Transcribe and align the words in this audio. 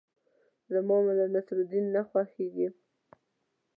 زه 0.71 0.79
ملا 0.87 1.25
نصرالدین 1.35 1.85
نه 1.95 2.01
یم. 2.59 2.73